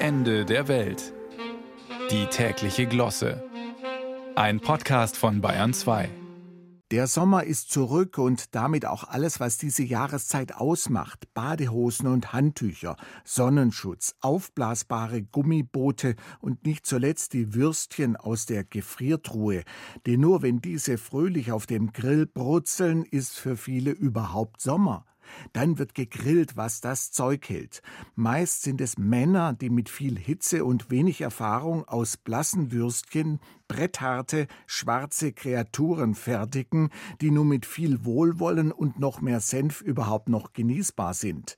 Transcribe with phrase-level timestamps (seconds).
[0.00, 1.12] Ende der Welt.
[2.12, 3.42] Die tägliche Glosse.
[4.36, 6.08] Ein Podcast von Bayern 2.
[6.92, 11.34] Der Sommer ist zurück und damit auch alles, was diese Jahreszeit ausmacht.
[11.34, 19.64] Badehosen und Handtücher, Sonnenschutz, aufblasbare Gummiboote und nicht zuletzt die Würstchen aus der Gefriertruhe.
[20.06, 25.04] Denn nur wenn diese fröhlich auf dem Grill brutzeln, ist für viele überhaupt Sommer.
[25.52, 27.82] Dann wird gegrillt, was das Zeug hält.
[28.14, 34.46] Meist sind es Männer, die mit viel Hitze und wenig Erfahrung aus blassen Würstchen brettharte,
[34.66, 36.90] schwarze Kreaturen fertigen,
[37.20, 41.56] die nur mit viel Wohlwollen und noch mehr Senf überhaupt noch genießbar sind.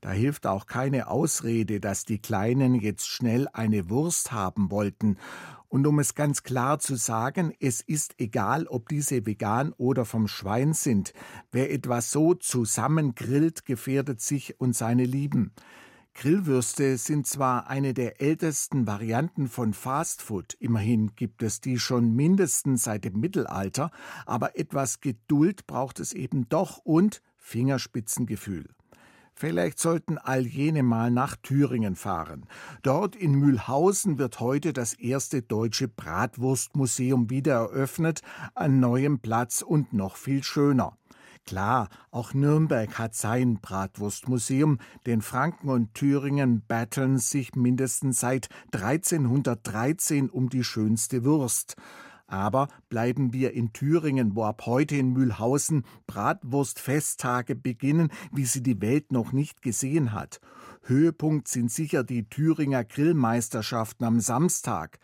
[0.00, 5.18] Da hilft auch keine Ausrede, dass die Kleinen jetzt schnell eine Wurst haben wollten
[5.70, 10.28] und um es ganz klar zu sagen, es ist egal, ob diese vegan oder vom
[10.28, 11.14] Schwein sind.
[11.52, 15.52] Wer etwas so zusammengrillt, gefährdet sich und seine Lieben.
[16.14, 22.82] Grillwürste sind zwar eine der ältesten Varianten von Fastfood, immerhin gibt es die schon mindestens
[22.82, 23.92] seit dem Mittelalter,
[24.26, 28.68] aber etwas Geduld braucht es eben doch und Fingerspitzengefühl.
[29.40, 32.44] Vielleicht sollten all jene mal nach Thüringen fahren.
[32.82, 38.20] Dort in Mühlhausen wird heute das erste deutsche Bratwurstmuseum wieder eröffnet,
[38.54, 40.98] an neuem Platz und noch viel schöner.
[41.46, 50.28] Klar, auch Nürnberg hat sein Bratwurstmuseum, denn Franken und Thüringen battlen sich mindestens seit 1313
[50.28, 51.76] um die schönste Wurst.
[52.30, 58.80] Aber bleiben wir in Thüringen, wo ab heute in Mühlhausen Bratwurstfesttage beginnen, wie sie die
[58.80, 60.40] Welt noch nicht gesehen hat.
[60.82, 65.00] Höhepunkt sind sicher die Thüringer Grillmeisterschaften am Samstag.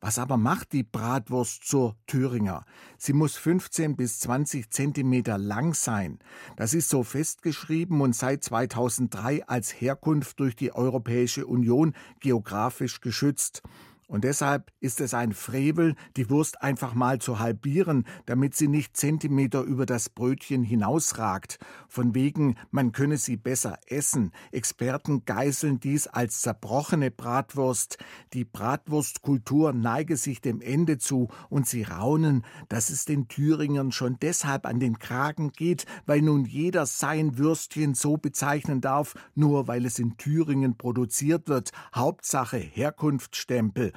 [0.00, 2.66] Was aber macht die Bratwurst zur Thüringer?
[2.98, 6.18] Sie muss 15 bis 20 Zentimeter lang sein.
[6.56, 13.62] Das ist so festgeschrieben und seit 2003 als Herkunft durch die Europäische Union geografisch geschützt.
[14.08, 18.96] Und deshalb ist es ein Frevel, die Wurst einfach mal zu halbieren, damit sie nicht
[18.96, 21.58] Zentimeter über das Brötchen hinausragt.
[21.88, 24.32] Von wegen, man könne sie besser essen.
[24.50, 27.98] Experten geißeln dies als zerbrochene Bratwurst.
[28.32, 34.16] Die Bratwurstkultur neige sich dem Ende zu und sie raunen, dass es den Thüringern schon
[34.22, 39.84] deshalb an den Kragen geht, weil nun jeder sein Würstchen so bezeichnen darf, nur weil
[39.84, 41.72] es in Thüringen produziert wird.
[41.94, 43.92] Hauptsache Herkunftsstempel.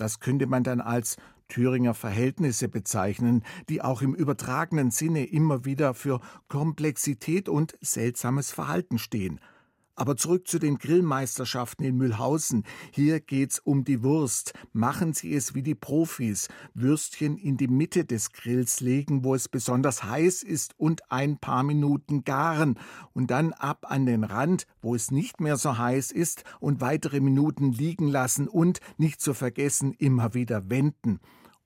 [0.00, 1.18] Das könnte man dann als
[1.50, 8.96] Thüringer Verhältnisse bezeichnen, die auch im übertragenen Sinne immer wieder für Komplexität und seltsames Verhalten
[8.96, 9.40] stehen.
[9.96, 12.64] Aber zurück zu den Grillmeisterschaften in Mühlhausen.
[12.90, 14.54] Hier geht's um die Wurst.
[14.72, 16.48] Machen Sie es wie die Profis.
[16.74, 21.62] Würstchen in die Mitte des Grills legen, wo es besonders heiß ist und ein paar
[21.62, 22.78] Minuten garen.
[23.12, 27.20] Und dann ab an den Rand, wo es nicht mehr so heiß ist und weitere
[27.20, 31.20] Minuten liegen lassen und, nicht zu vergessen, immer wieder wenden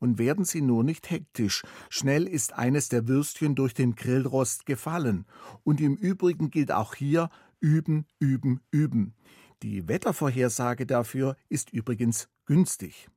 [0.05, 1.63] und werden Sie nur nicht hektisch.
[1.89, 5.25] Schnell ist eines der Würstchen durch den Grillrost gefallen.
[5.63, 7.31] Und im Übrigen gilt auch hier,
[7.65, 9.15] Üben, üben, üben.
[9.63, 13.09] Die Wettervorhersage dafür ist übrigens günstig.